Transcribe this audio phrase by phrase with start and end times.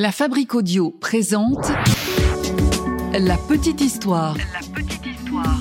[0.00, 1.72] La Fabrique Audio présente
[3.12, 4.36] La Petite Histoire.
[4.36, 5.58] La Petite Histoire.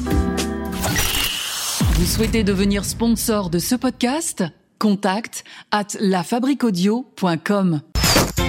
[1.96, 4.44] Vous souhaitez devenir sponsor de ce podcast?
[4.78, 7.82] Contact at lafabriquaudio.com.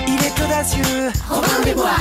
[0.07, 1.97] Il est audacieux, Robin des Bois.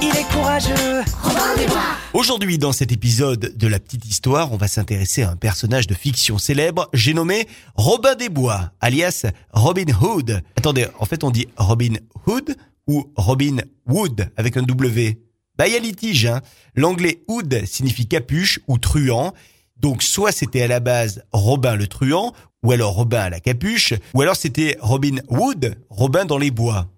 [0.00, 1.98] Il est courageux, Robin des Bois.
[2.14, 5.92] Aujourd'hui, dans cet épisode de La Petite Histoire, on va s'intéresser à un personnage de
[5.92, 10.42] fiction célèbre, j'ai nommé Robin des Bois, alias Robin Hood.
[10.56, 12.56] Attendez, en fait on dit Robin Hood
[12.88, 15.20] ou Robin Wood avec un W
[15.56, 16.40] Bah il y a litige, hein.
[16.74, 19.32] L'anglais Hood signifie capuche ou truand.
[19.76, 22.32] Donc soit c'était à la base Robin le truand,
[22.64, 26.88] ou alors Robin à la capuche, ou alors c'était Robin Wood, Robin dans les bois.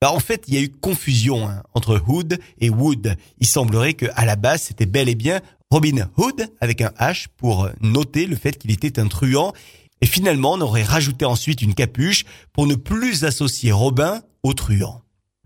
[0.00, 3.16] Bah en fait, il y a eu confusion hein, entre Hood et Wood.
[3.38, 5.40] Il semblerait que à la base, c'était bel et bien
[5.70, 9.52] Robin Hood avec un H pour noter le fait qu'il était un truand.
[10.00, 12.24] Et finalement, on aurait rajouté ensuite une capuche
[12.54, 15.02] pour ne plus associer Robin au truand.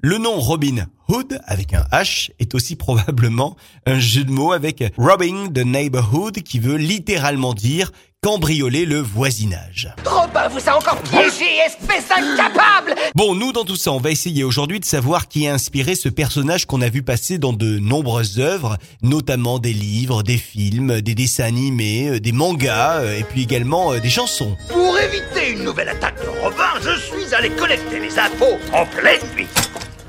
[0.07, 4.85] Le nom Robin Hood avec un H est aussi probablement un jeu de mots avec
[4.99, 7.91] robbing the neighborhood qui veut littéralement dire
[8.23, 9.95] cambrioler le voisinage.
[10.05, 14.45] Robin vous a encore piégé, espèce incapable Bon, nous dans tout ça, on va essayer
[14.45, 18.41] aujourd'hui de savoir qui a inspiré ce personnage qu'on a vu passer dans de nombreuses
[18.41, 23.43] œuvres, notamment des livres, des films, des dessins animés, euh, des mangas euh, et puis
[23.43, 24.55] également euh, des chansons.
[24.69, 29.23] Pour éviter une nouvelle attaque de Robin, je suis allé collecter les infos en pleine
[29.35, 29.47] nuit.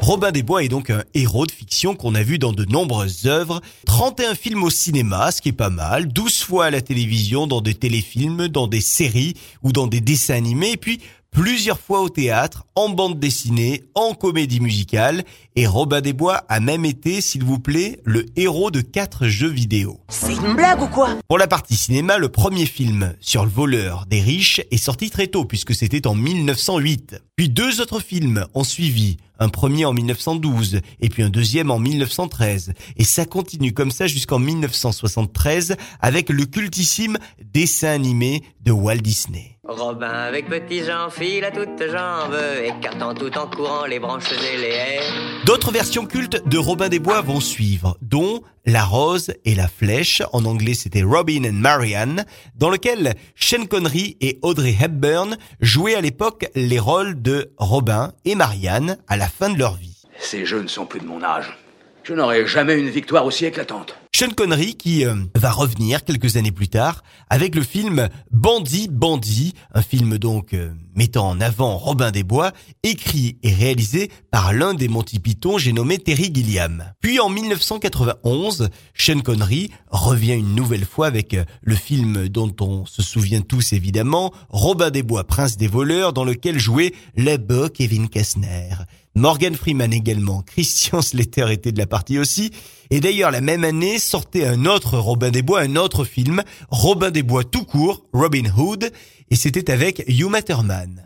[0.05, 3.25] Robin des Bois est donc un héros de fiction qu'on a vu dans de nombreuses
[3.25, 7.47] œuvres, 31 films au cinéma, ce qui est pas mal, 12 fois à la télévision,
[7.47, 9.33] dans des téléfilms, dans des séries
[9.63, 14.13] ou dans des dessins animés, et puis plusieurs fois au théâtre, en bande dessinée, en
[14.13, 15.23] comédie musicale,
[15.55, 19.49] et Robin des Bois a même été, s'il vous plaît, le héros de quatre jeux
[19.49, 19.99] vidéo.
[20.09, 21.17] C'est une blague ou quoi?
[21.27, 25.27] Pour la partie cinéma, le premier film sur le voleur des riches est sorti très
[25.27, 27.15] tôt puisque c'était en 1908.
[27.35, 31.79] Puis deux autres films ont suivi, un premier en 1912 et puis un deuxième en
[31.79, 32.73] 1913.
[32.97, 37.17] Et ça continue comme ça jusqu'en 1973 avec le cultissime
[37.53, 39.57] dessin animé de Walt Disney.
[39.67, 44.57] Robin avec petit Jean file à toutes jambes, écartant tout en courant les branches et
[44.57, 45.45] les haies.
[45.45, 50.23] D'autres versions cultes de Robin des Bois vont suivre, dont La Rose et la Flèche,
[50.33, 56.01] en anglais c'était Robin and Marianne, dans lequel Sean Connery et Audrey Hepburn jouaient à
[56.01, 60.01] l'époque les rôles de Robin et Marianne à la fin de leur vie.
[60.17, 61.55] Ces jeux ne sont plus de mon âge.
[62.03, 63.95] Je n'aurai jamais une victoire aussi éclatante.
[64.17, 69.55] Sean Connery qui euh, va revenir quelques années plus tard avec le film Bandit Bandit,
[69.73, 72.53] un film donc euh, mettant en avant Robin des Bois,
[72.83, 76.93] écrit et réalisé par l'un des Monty Python, j'ai nommé Terry Gilliam.
[77.01, 82.85] Puis en 1991, Sean Connery revient une nouvelle fois avec euh, le film dont on
[82.85, 87.67] se souvient tous évidemment, Robin des Bois, Prince des voleurs, dans lequel jouait le beau
[87.67, 88.69] Kevin Costner.
[89.17, 92.51] Morgan Freeman également, Christian Slater était de la partie aussi,
[92.89, 97.11] et d'ailleurs la même année sortait un autre Robin des Bois, un autre film, Robin
[97.11, 98.91] des Bois tout court, Robin Hood,
[99.31, 101.05] et c'était avec Hugh Thurman.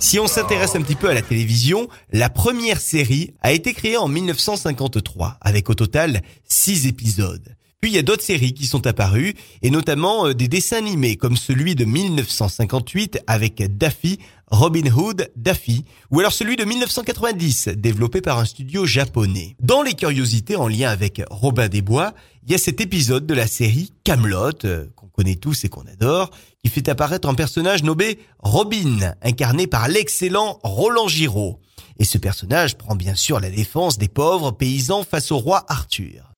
[0.00, 3.96] Si on s'intéresse un petit peu à la télévision, la première série a été créée
[3.96, 7.56] en 1953, avec au total 6 épisodes.
[7.84, 11.16] Puis il y a d'autres séries qui sont apparues, et notamment euh, des dessins animés
[11.16, 14.18] comme celui de 1958 avec Daffy,
[14.50, 19.54] Robin Hood, Daffy, ou alors celui de 1990 développé par un studio japonais.
[19.60, 22.14] Dans les curiosités en lien avec Robin des Bois,
[22.46, 25.84] il y a cet épisode de la série Camelot euh, qu'on connaît tous et qu'on
[25.84, 26.30] adore,
[26.64, 31.60] qui fait apparaître un personnage nommé Robin, incarné par l'excellent Roland Giraud.
[31.98, 36.33] Et ce personnage prend bien sûr la défense des pauvres paysans face au roi Arthur.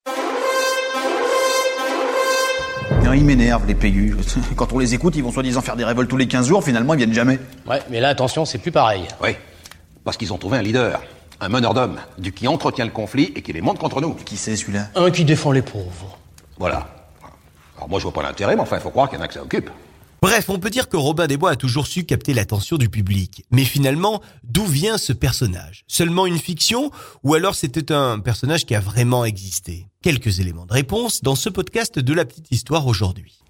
[3.07, 4.17] Non, ils m'énervent, les payus.
[4.57, 6.93] Quand on les écoute, ils vont soi-disant faire des révoltes tous les 15 jours, finalement,
[6.93, 7.39] ils viennent jamais.
[7.65, 9.03] Ouais, mais là, attention, c'est plus pareil.
[9.23, 9.29] Oui,
[10.03, 11.01] parce qu'ils ont trouvé un leader,
[11.39, 14.13] un meneur d'hommes, du qui entretient le conflit et qui les monte contre nous.
[14.13, 14.89] Qui c'est, celui-là?
[14.95, 16.17] Un qui défend les pauvres.
[16.57, 16.85] Voilà.
[17.77, 19.29] Alors moi, je vois pas l'intérêt, mais enfin, il faut croire qu'il y en a
[19.29, 19.69] que ça occupe.
[20.21, 23.45] Bref, on peut dire que Robin des Bois a toujours su capter l'attention du public.
[23.51, 25.85] Mais finalement, d'où vient ce personnage?
[25.87, 26.91] Seulement une fiction?
[27.23, 29.87] Ou alors c'était un personnage qui a vraiment existé?
[30.07, 33.41] Quelques éléments de réponse dans ce podcast de la petite histoire aujourd'hui.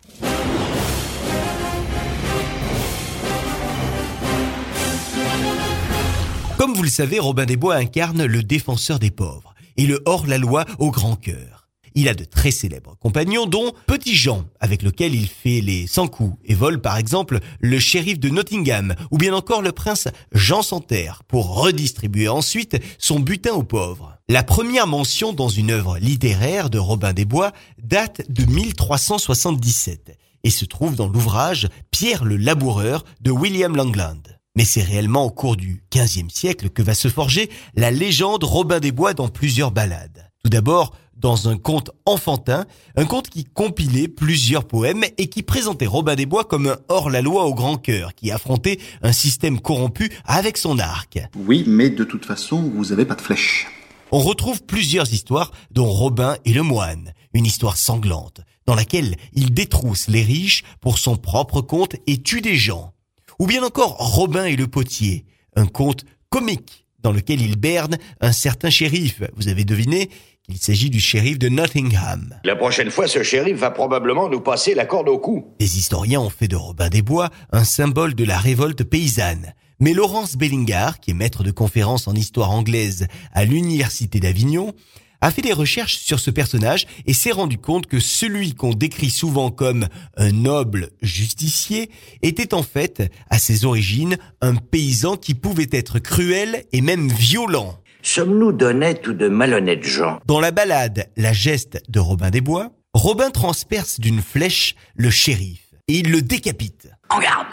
[6.58, 10.66] Comme vous le savez, Robin des Bois incarne le défenseur des pauvres et le hors-la-loi
[10.80, 11.57] au grand cœur.
[12.00, 16.10] Il a de très célèbres compagnons, dont Petit Jean, avec lequel il fait les 100
[16.10, 20.62] coups et vole par exemple le shérif de Nottingham, ou bien encore le prince Jean
[20.62, 24.16] Santerre, pour redistribuer ensuite son butin aux pauvres.
[24.30, 27.52] La première mention dans une œuvre littéraire de Robin des Bois
[27.82, 34.22] date de 1377 et se trouve dans l'ouvrage Pierre le laboureur de William Langland.
[34.56, 38.80] Mais c'est réellement au cours du XVe siècle que va se forger la légende Robin
[38.80, 40.30] des Bois dans plusieurs ballades.
[40.44, 42.66] Tout d'abord, dans un conte enfantin,
[42.96, 47.46] un conte qui compilait plusieurs poèmes et qui présentait Robin des Bois comme un hors-la-loi
[47.46, 51.20] au grand cœur, qui affrontait un système corrompu avec son arc.
[51.36, 53.68] Oui, mais de toute façon, vous avez pas de flèche.
[54.12, 59.54] On retrouve plusieurs histoires, dont Robin et le moine, une histoire sanglante, dans laquelle il
[59.54, 62.94] détrousse les riches pour son propre compte et tue des gens.
[63.40, 65.26] Ou bien encore Robin et le potier,
[65.56, 69.22] un conte comique dans lequel il berne un certain shérif.
[69.36, 70.10] Vous avez deviné
[70.50, 72.40] qu'il s'agit du shérif de Nottingham.
[72.46, 75.46] La prochaine fois, ce shérif va probablement nous passer la corde au cou.
[75.60, 79.54] Les historiens ont fait de Robin des Bois un symbole de la révolte paysanne.
[79.82, 84.74] Mais Laurence Bellingar, qui est maître de conférences en histoire anglaise à l'université d'Avignon,
[85.20, 89.10] a fait des recherches sur ce personnage et s'est rendu compte que celui qu'on décrit
[89.10, 91.90] souvent comme un noble justicier
[92.22, 97.78] était en fait, à ses origines, un paysan qui pouvait être cruel et même violent.
[98.08, 102.72] Sommes-nous d'honnêtes ou de malhonnêtes gens Dans la ballade La geste de Robin des Bois,
[102.94, 105.60] Robin transperce d'une flèche le shérif
[105.90, 106.88] et il le décapite.
[107.10, 107.48] En garde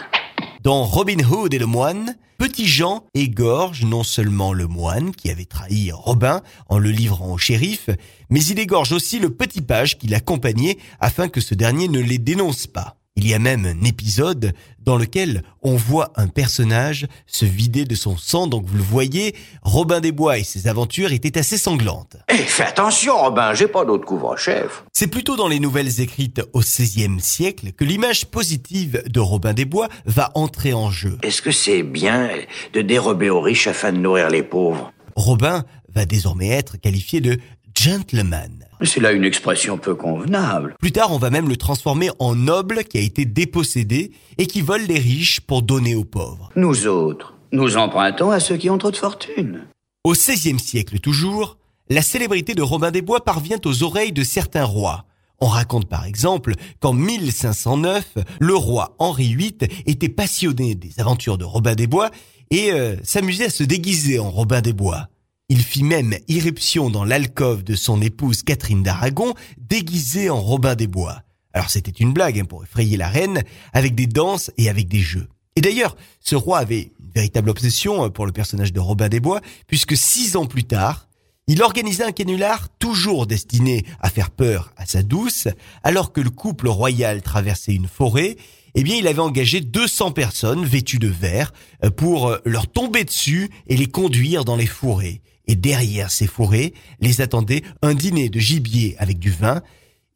[0.62, 5.44] Dans Robin Hood et le moine, Petit Jean égorge non seulement le moine qui avait
[5.44, 7.90] trahi Robin en le livrant au shérif,
[8.30, 12.18] mais il égorge aussi le petit page qui l'accompagnait afin que ce dernier ne les
[12.18, 12.96] dénonce pas.
[13.16, 17.94] Il y a même un épisode dans lequel on voit un personnage se vider de
[17.94, 22.16] son sang, donc vous le voyez, Robin des Bois et ses aventures étaient assez sanglantes.
[22.28, 24.82] Eh, fais attention, Robin, j'ai pas d'autre couvre-chef.
[24.92, 29.64] C'est plutôt dans les nouvelles écrites au XVIe siècle que l'image positive de Robin des
[29.64, 31.16] Bois va entrer en jeu.
[31.22, 32.30] Est-ce que c'est bien
[32.72, 34.92] de dérober aux riches afin de nourrir les pauvres?
[35.14, 35.64] Robin
[35.94, 37.38] va désormais être qualifié de
[37.74, 38.66] gentleman.
[38.82, 40.74] C'est là une expression peu convenable.
[40.80, 44.60] Plus tard, on va même le transformer en noble qui a été dépossédé et qui
[44.60, 46.50] vole les riches pour donner aux pauvres.
[46.56, 49.66] Nous autres, nous empruntons à ceux qui ont trop de fortune.
[50.04, 51.56] Au XVIe siècle toujours,
[51.88, 55.04] la célébrité de Robin des Bois parvient aux oreilles de certains rois.
[55.40, 59.56] On raconte par exemple qu'en 1509, le roi Henri VIII
[59.86, 62.10] était passionné des aventures de Robin des Bois
[62.50, 65.08] et euh, s'amusait à se déguiser en Robin des Bois.
[65.50, 70.86] Il fit même irruption dans l'alcôve de son épouse Catherine d'Aragon, déguisée en Robin des
[70.86, 71.20] Bois.
[71.52, 73.42] Alors c'était une blague hein, pour effrayer la reine,
[73.74, 75.28] avec des danses et avec des jeux.
[75.56, 79.20] Et d'ailleurs, ce roi avait une véritable obsession euh, pour le personnage de Robin des
[79.20, 81.08] Bois, puisque six ans plus tard,
[81.46, 85.48] il organisa un canular toujours destiné à faire peur à sa douce,
[85.82, 88.38] alors que le couple royal traversait une forêt,
[88.74, 91.52] eh bien il avait engagé 200 personnes vêtues de vert
[91.84, 95.20] euh, pour euh, leur tomber dessus et les conduire dans les forêts.
[95.46, 99.62] Et derrière ces forêts, les attendait un dîner de gibier avec du vin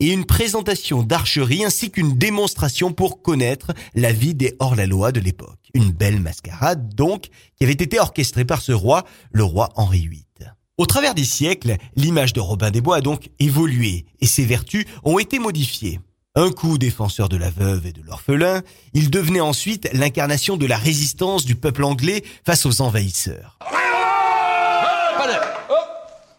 [0.00, 5.58] et une présentation d'archerie ainsi qu'une démonstration pour connaître la vie des hors-la-loi de l'époque.
[5.74, 10.24] Une belle mascarade donc qui avait été orchestrée par ce roi, le roi Henri VIII.
[10.78, 14.84] Au travers des siècles, l'image de Robin des Bois a donc évolué et ses vertus
[15.02, 15.98] ont été modifiées.
[16.36, 18.62] Un coup défenseur de la veuve et de l'orphelin,
[18.94, 23.58] il devenait ensuite l'incarnation de la résistance du peuple anglais face aux envahisseurs.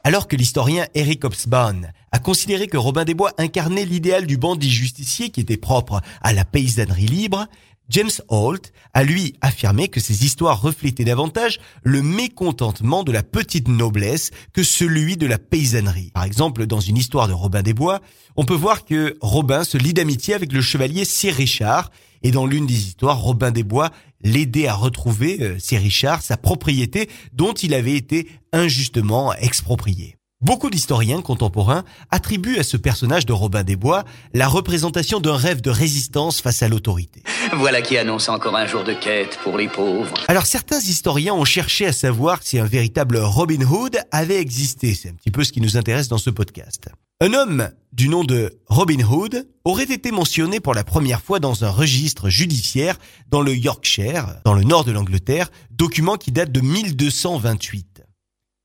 [0.04, 4.72] Alors que l'historien Eric Hobsbawm a considéré que Robin des Bois incarnait l'idéal du bandit
[4.72, 7.48] justicier qui était propre à la paysannerie libre,
[7.90, 13.68] James Holt a lui affirmé que ces histoires reflétaient davantage le mécontentement de la petite
[13.68, 16.12] noblesse que celui de la paysannerie.
[16.14, 18.00] Par exemple, dans une histoire de Robin des Bois,
[18.36, 22.46] on peut voir que Robin se lie d'amitié avec le chevalier Sir Richard, et dans
[22.46, 23.92] l'une des histoires, Robin des Bois
[24.24, 30.16] l'aidait à retrouver, euh, Sir Richard, sa propriété dont il avait été injustement exproprié.
[30.42, 35.60] Beaucoup d'historiens contemporains attribuent à ce personnage de Robin des Bois la représentation d'un rêve
[35.60, 37.24] de résistance face à l'autorité.
[37.58, 40.14] Voilà qui annonce encore un jour de quête pour les pauvres.
[40.30, 44.94] Alors certains historiens ont cherché à savoir si un véritable Robin Hood avait existé.
[44.94, 46.90] C'est un petit peu ce qui nous intéresse dans ce podcast.
[47.22, 51.66] Un homme du nom de Robin Hood aurait été mentionné pour la première fois dans
[51.66, 52.98] un registre judiciaire
[53.28, 58.04] dans le Yorkshire, dans le nord de l'Angleterre, document qui date de 1228.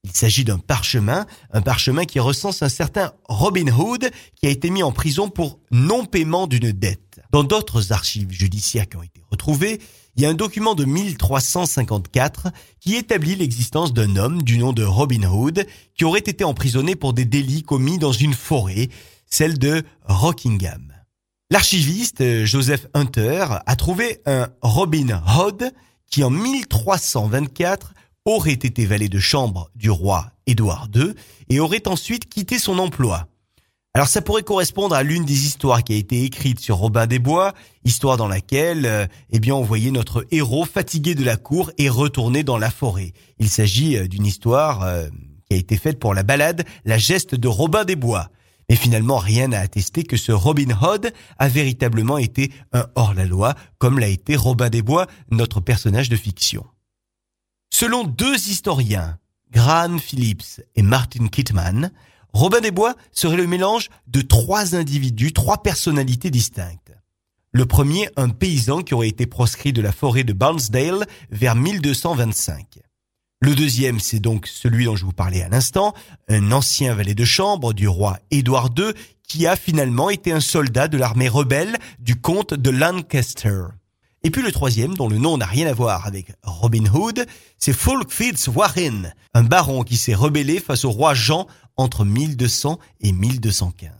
[0.05, 4.71] Il s'agit d'un parchemin, un parchemin qui recense un certain Robin Hood qui a été
[4.71, 7.23] mis en prison pour non-paiement d'une dette.
[7.33, 9.81] Dans d'autres archives judiciaires qui ont été retrouvées,
[10.17, 12.49] il y a un document de 1354
[12.81, 15.67] qui établit l'existence d'un homme du nom de Robin Hood
[15.97, 18.89] qui aurait été emprisonné pour des délits commis dans une forêt,
[19.27, 20.93] celle de Rockingham.
[21.51, 25.73] L'archiviste euh, Joseph Hunter a trouvé un Robin Hood
[26.11, 27.95] qui en 1324
[28.25, 31.15] aurait été valet de chambre du roi Édouard II
[31.49, 33.27] et aurait ensuite quitté son emploi.
[33.97, 37.21] Alors ça pourrait correspondre à l'une des histoires qui a été écrite sur Robin des
[37.21, 41.71] Bois, histoire dans laquelle euh, eh bien on voyait notre héros fatigué de la cour
[41.79, 43.13] et retourné dans la forêt.
[43.39, 45.07] Il s'agit euh, d'une histoire euh,
[45.49, 48.31] qui a été faite pour la balade La geste de Robin des Bois.
[48.69, 54.01] Mais finalement, rien n'a attesté que ce Robin Hood a véritablement été un hors-la-loi, comme
[54.01, 56.67] l'a été Robin des Bois, notre personnage de fiction.
[57.71, 59.19] Selon deux historiens,
[59.53, 61.93] Graham Phillips et Martin Kittman,
[62.35, 66.93] Robin des Bois serait le mélange de trois individus, trois personnalités distinctes.
[67.53, 72.81] Le premier, un paysan qui aurait été proscrit de la forêt de Barnsdale vers 1225.
[73.41, 75.95] Le deuxième, c'est donc celui dont je vous parlais à l'instant,
[76.29, 78.93] un ancien valet de chambre du roi Édouard II
[79.29, 83.63] qui a finalement été un soldat de l'armée rebelle du comte de Lancaster.
[84.25, 87.27] Et puis le troisième, dont le nom n'a rien à voir avec Robin Hood,
[87.59, 88.11] c'est Fulk
[88.57, 93.93] Warren, un baron qui s'est rebellé face au roi Jean entre 1200 et 1215.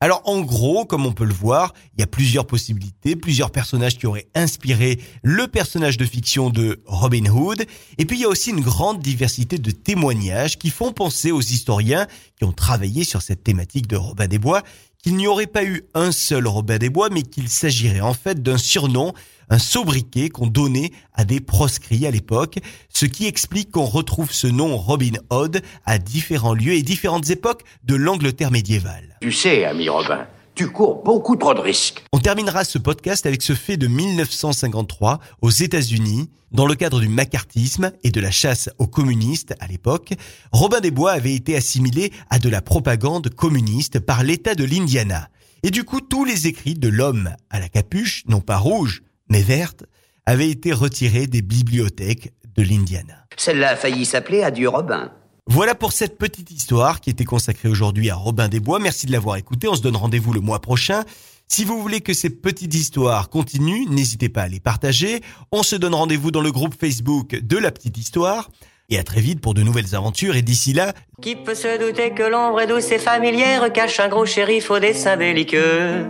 [0.00, 3.98] Alors en gros, comme on peut le voir, il y a plusieurs possibilités, plusieurs personnages
[3.98, 7.66] qui auraient inspiré le personnage de fiction de Robin Hood,
[7.98, 11.40] et puis il y a aussi une grande diversité de témoignages qui font penser aux
[11.40, 14.62] historiens qui ont travaillé sur cette thématique de Robin des Bois
[15.02, 18.42] qu'il n'y aurait pas eu un seul Robin des Bois, mais qu'il s'agirait en fait
[18.42, 19.12] d'un surnom,
[19.50, 24.46] un sobriquet qu'on donnait à des proscrits à l'époque, ce qui explique qu'on retrouve ce
[24.46, 29.18] nom Robin Hood à différents lieux et différentes époques de l'Angleterre médiévale.
[29.22, 30.26] Tu sais, ami Robin,
[30.58, 32.02] tu cours beaucoup trop de risques.
[32.12, 36.30] On terminera ce podcast avec ce fait de 1953 aux États-Unis.
[36.50, 40.14] Dans le cadre du macartisme et de la chasse aux communistes à l'époque,
[40.50, 45.28] Robin des Bois avait été assimilé à de la propagande communiste par l'État de l'Indiana.
[45.62, 49.42] Et du coup, tous les écrits de l'homme à la capuche, non pas rouge, mais
[49.42, 49.84] verte,
[50.26, 53.26] avaient été retirés des bibliothèques de l'Indiana.
[53.36, 55.12] Celle-là a failli s'appeler Adieu Robin.
[55.50, 58.78] Voilà pour cette petite histoire qui était consacrée aujourd'hui à Robin des Bois.
[58.78, 59.66] Merci de l'avoir écouté.
[59.66, 61.04] On se donne rendez-vous le mois prochain.
[61.48, 65.22] Si vous voulez que ces petites histoires continuent, n'hésitez pas à les partager.
[65.50, 68.50] On se donne rendez-vous dans le groupe Facebook de la petite histoire.
[68.90, 70.36] Et à très vite pour de nouvelles aventures.
[70.36, 70.92] Et d'ici là...
[71.22, 74.78] Qui peut se douter que l'ombre est douce et familière cache un gros shérif au
[74.78, 76.06] dessin belliqueux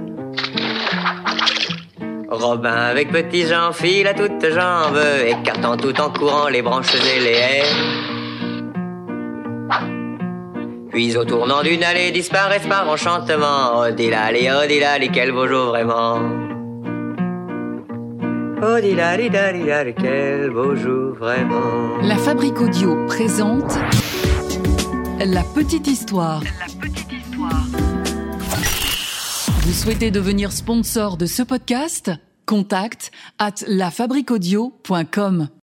[2.28, 7.20] Robin avec petits gens file à toutes jambes, écartant tout en courant les branches et
[7.20, 8.17] les haies.
[10.90, 13.80] Puis au tournant d'une allée disparaissent par enchantement.
[13.80, 16.18] Oh dilali, oh quel beau jour vraiment.
[18.62, 21.98] Oh dilali, dilali, quel beau jour vraiment.
[22.02, 23.72] La Fabrique Audio présente
[25.24, 26.42] La Petite Histoire.
[26.42, 27.66] La Petite Histoire.
[29.62, 32.10] Vous souhaitez devenir sponsor de ce podcast?
[32.46, 35.48] Contact at lafabriquaudio.com